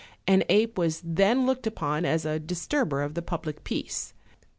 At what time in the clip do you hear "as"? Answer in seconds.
2.05-2.25